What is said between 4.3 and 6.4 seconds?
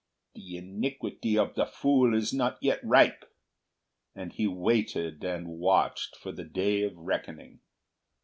he waited and watched for